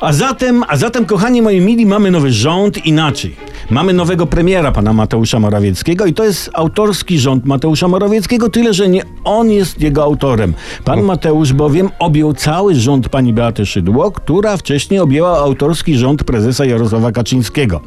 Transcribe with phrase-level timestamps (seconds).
[0.00, 3.36] A zatem, a zatem, kochani moi mili, mamy nowy rząd inaczej.
[3.70, 8.88] Mamy nowego premiera, pana Mateusza Morawieckiego i to jest autorski rząd Mateusza Morawieckiego, tyle że
[8.88, 10.54] nie on jest jego autorem.
[10.84, 16.64] Pan Mateusz bowiem objął cały rząd pani Beaty Szydło, która wcześniej objęła autorski rząd prezesa
[16.64, 17.80] Jarosława Kaczyńskiego.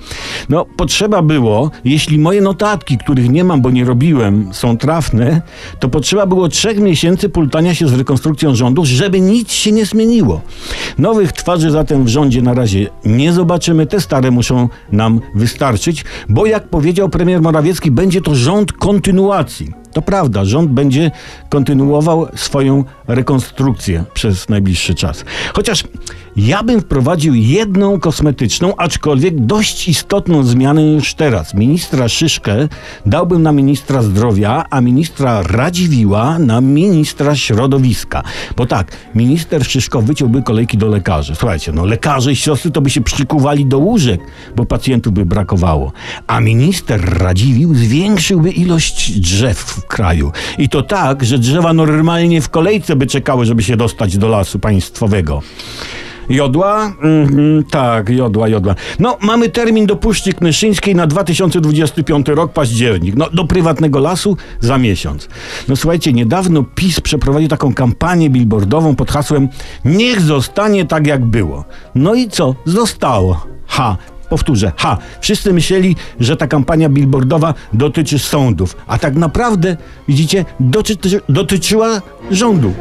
[0.50, 5.42] No, potrzeba było, jeśli moje notatki, których nie mam, bo nie robiłem, są trafne,
[5.80, 10.42] to potrzeba było trzech miesięcy pultania się z rekonstrukcją rządu, żeby nic się nie zmieniło.
[10.98, 15.59] Nowych twarzy zatem w rządzie na razie nie zobaczymy, te stare muszą nam wystarczyć,
[16.30, 19.74] bo jak powiedział premier Morawiecki, będzie to rząd kontynuacji.
[19.94, 21.12] To prawda, rząd będzie
[21.50, 25.26] kontynuował swoją rekonstrukcję przez najbliższy czas.
[25.54, 25.84] Chociaż
[26.40, 31.54] ja bym wprowadził jedną kosmetyczną, aczkolwiek dość istotną zmianę już teraz.
[31.54, 32.68] Ministra Szyszkę
[33.06, 38.24] dałbym na ministra zdrowia, a ministra Radziwiła na ministra środowiska.
[38.58, 41.36] Bo tak, minister Szyszko wyciąłby kolejki do lekarzy.
[41.36, 44.22] Słuchajcie, no lekarze i siostry to by się przykuwali do łóżek,
[44.56, 45.92] bo pacjentów by brakowało.
[46.28, 50.32] A minister Radziwił zwiększyłby ilość drzew w kraju.
[50.58, 54.60] I to tak, że drzewa normalnie w kolejce by czekały, żeby się dostać do lasu
[54.60, 55.42] państwowego.
[56.30, 56.94] Jodła?
[57.02, 58.76] Mhm, tak, jodła, jodła.
[59.00, 63.16] No, mamy termin do Puszczy Knyszyńskiej na 2025 rok, październik.
[63.16, 65.28] No, do prywatnego lasu za miesiąc.
[65.68, 69.50] No słuchajcie, niedawno PiS przeprowadził taką kampanię billboardową pod hasłem
[69.86, 71.66] Niech zostanie tak jak było.
[71.96, 72.56] No i co?
[72.66, 73.46] Zostało.
[73.68, 73.98] Ha,
[74.30, 79.78] Powtórzę, ha, wszyscy myśleli, że ta kampania billboardowa dotyczy sądów, a tak naprawdę,
[80.08, 82.74] widzicie, dotyczy, dotyczyła rządu.